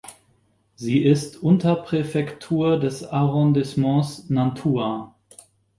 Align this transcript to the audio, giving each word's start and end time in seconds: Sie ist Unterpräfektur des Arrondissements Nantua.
Sie 0.73 1.03
ist 1.05 1.43
Unterpräfektur 1.43 2.79
des 2.79 3.03
Arrondissements 3.03 4.31
Nantua. 4.31 5.13